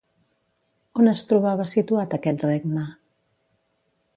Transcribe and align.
On 1.01 1.11
es 1.11 1.25
trobava 1.31 1.67
situat 1.73 2.17
aquest 2.19 2.47
regne? 2.47 2.87